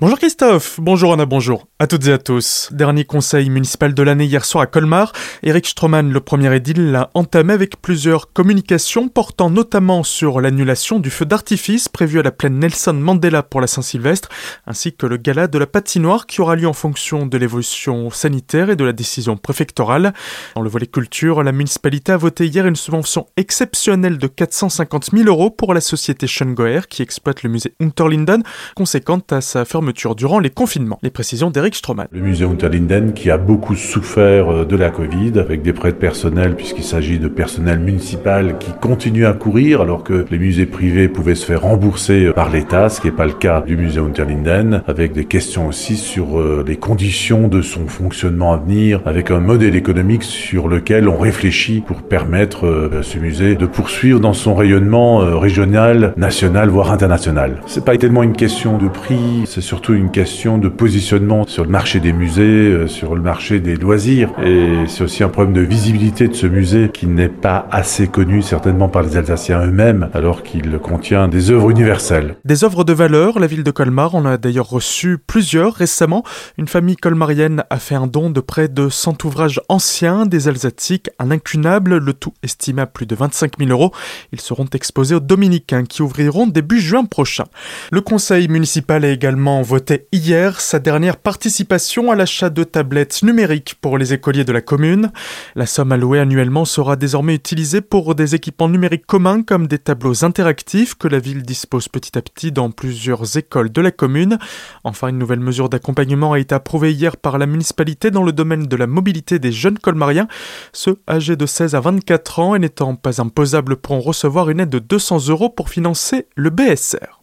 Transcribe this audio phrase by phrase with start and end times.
[0.00, 2.68] Bonjour Christophe, bonjour Anna, bonjour à toutes et à tous.
[2.70, 5.12] Dernier conseil municipal de l'année hier soir à Colmar.
[5.42, 11.10] Eric Stroman, le premier édile, l'a entamé avec plusieurs communications portant notamment sur l'annulation du
[11.10, 14.28] feu d'artifice prévu à la plaine Nelson Mandela pour la Saint-Sylvestre,
[14.68, 18.70] ainsi que le gala de la patinoire qui aura lieu en fonction de l'évolution sanitaire
[18.70, 20.14] et de la décision préfectorale.
[20.54, 25.28] Dans le volet culture, la municipalité a voté hier une subvention exceptionnelle de 450 000
[25.28, 28.44] euros pour la société Schöngoer qui exploite le musée Unterlinden,
[28.76, 30.98] conséquente à sa fermeture durant les confinements.
[31.02, 32.06] Les précisions d'Eric Stroman.
[32.12, 35.96] Le musée Unterlinden qui a beaucoup souffert euh, de la Covid avec des prêts de
[35.96, 41.08] personnel puisqu'il s'agit de personnel municipal qui continue à courir alors que les musées privés
[41.08, 44.00] pouvaient se faire rembourser euh, par l'État, ce qui n'est pas le cas du musée
[44.00, 49.30] Unterlinden, avec des questions aussi sur euh, les conditions de son fonctionnement à venir, avec
[49.30, 54.32] un modèle économique sur lequel on réfléchit pour permettre à ce musée de poursuivre dans
[54.32, 57.62] son rayonnement régional, national, voire international.
[57.66, 61.62] C'est pas tellement une question de prix, c'est sur surtout une question de positionnement sur
[61.62, 64.28] le marché des musées, euh, sur le marché des loisirs.
[64.44, 68.42] Et c'est aussi un problème de visibilité de ce musée qui n'est pas assez connu
[68.42, 72.34] certainement par les Alsaciens eux-mêmes, alors qu'il contient des œuvres universelles.
[72.44, 76.24] Des œuvres de valeur, la ville de Colmar en a d'ailleurs reçu plusieurs récemment.
[76.56, 81.08] Une famille colmarienne a fait un don de près de 100 ouvrages anciens des Alsatiques,
[81.20, 83.92] un incunable, le tout estimé à plus de 25 000 euros.
[84.32, 87.44] Ils seront exposés aux Dominicains qui ouvriront début juin prochain.
[87.92, 93.74] Le conseil municipal a également votait hier sa dernière participation à l'achat de tablettes numériques
[93.78, 95.12] pour les écoliers de la commune.
[95.56, 100.24] La somme allouée annuellement sera désormais utilisée pour des équipements numériques communs comme des tableaux
[100.24, 104.38] interactifs que la ville dispose petit à petit dans plusieurs écoles de la commune.
[104.84, 108.68] Enfin, une nouvelle mesure d'accompagnement a été approuvée hier par la municipalité dans le domaine
[108.68, 110.28] de la mobilité des jeunes colmariens.
[110.72, 114.70] Ceux âgés de 16 à 24 ans et n'étant pas imposables pourront recevoir une aide
[114.70, 117.18] de 200 euros pour financer le BSR.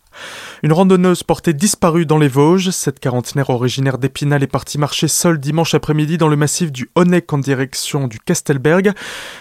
[0.65, 2.71] Une randonneuse portée disparue dans les Vosges.
[2.71, 7.31] Cette quarantenaire originaire d'Épinal est partie marcher seule dimanche après-midi dans le massif du Honeck
[7.31, 8.93] en direction du Castelberg.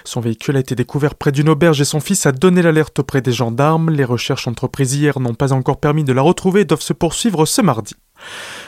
[0.04, 3.22] Son véhicule a été découvert près d'une auberge et son fils a donné l'alerte auprès
[3.22, 3.88] des gendarmes.
[3.88, 7.46] Les recherches entreprises hier n'ont pas encore permis de la retrouver et doivent se poursuivre
[7.46, 7.94] ce mardi.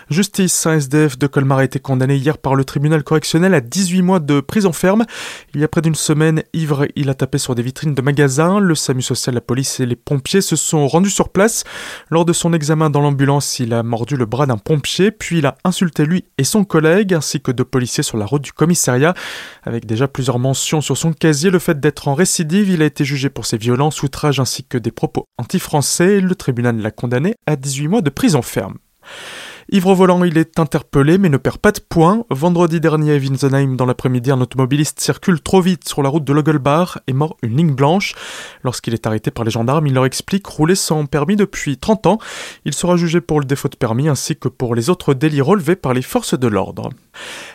[0.09, 4.03] Justice, un SDF de Colmar a été condamné hier par le tribunal correctionnel à 18
[4.03, 5.05] mois de prison ferme.
[5.53, 8.61] Il y a près d'une semaine, ivre, il a tapé sur des vitrines de magasins.
[8.61, 11.65] Le SAMU social, la police et les pompiers se sont rendus sur place.
[12.09, 15.47] Lors de son examen dans l'ambulance, il a mordu le bras d'un pompier, puis il
[15.47, 19.13] a insulté lui et son collègue, ainsi que deux policiers sur la route du commissariat.
[19.65, 23.05] Avec déjà plusieurs mentions sur son casier, le fait d'être en récidive, il a été
[23.05, 26.21] jugé pour ses violences, outrages ainsi que des propos anti-français.
[26.21, 28.77] Le tribunal l'a condamné à 18 mois de prison ferme.
[29.73, 32.25] Ivre volant, il est interpellé mais ne perd pas de points.
[32.31, 36.33] Vendredi dernier à Winsenheim, dans l'après-midi, un automobiliste circule trop vite sur la route de
[36.33, 38.15] Logelbach et mord une ligne blanche.
[38.63, 42.19] Lorsqu'il est arrêté par les gendarmes, il leur explique rouler sans permis depuis 30 ans.
[42.65, 45.77] Il sera jugé pour le défaut de permis ainsi que pour les autres délits relevés
[45.77, 46.91] par les forces de l'ordre.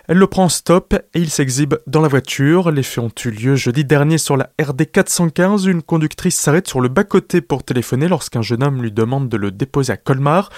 [0.08, 2.72] Elle le prend en stop et il s'exhibe dans la voiture.
[2.72, 5.66] Les faits ont eu lieu jeudi dernier sur la RD 415.
[5.66, 9.52] Une conductrice s'arrête sur le bas-côté pour téléphoner lorsqu'un jeune homme lui demande de le
[9.52, 10.50] déposer à Colmar,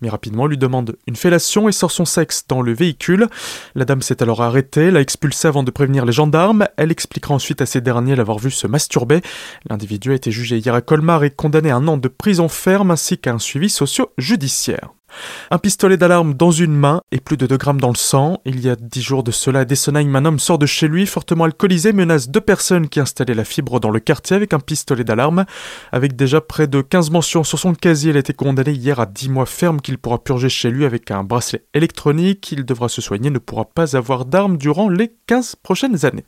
[0.00, 3.28] mais rapidement lui demande une fellation et sort son sexe dans le véhicule.
[3.74, 6.66] La dame s'est alors arrêtée, l'a expulsé avant de prévenir les gendarmes.
[6.76, 9.20] Elle expliquera ensuite à ces derniers l'avoir vu se masturber.
[9.68, 12.90] L'individu a été jugé hier à Colmar et condamné à un an de prison ferme
[12.90, 14.90] ainsi qu'à un suivi socio-judiciaire.
[15.50, 18.40] Un pistolet d'alarme dans une main et plus de 2 grammes dans le sang.
[18.44, 21.06] Il y a 10 jours de cela, à Dessenheim, un homme sort de chez lui,
[21.06, 25.04] fortement alcoolisé, menace deux personnes qui installaient la fibre dans le quartier avec un pistolet
[25.04, 25.44] d'alarme.
[25.92, 29.06] Avec déjà près de 15 mentions sur son casier, il a été condamné hier à
[29.06, 32.50] 10 mois ferme qu'il pourra purger chez lui avec un bracelet électronique.
[32.52, 36.24] Il devra se soigner, ne pourra pas avoir d'armes durant les 15 prochaines années.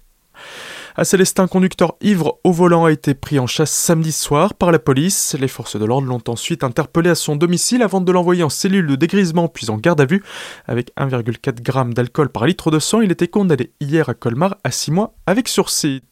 [0.97, 4.79] À Célestin, conducteur ivre au volant a été pris en chasse samedi soir par la
[4.79, 5.35] police.
[5.41, 8.87] Les forces de l'ordre l'ont ensuite interpellé à son domicile avant de l'envoyer en cellule
[8.87, 10.23] de dégrisement puis en garde à vue.
[10.67, 14.71] Avec 1,4 g d'alcool par litre de sang, il était condamné hier à Colmar à
[14.71, 16.05] 6 mois avec sursis.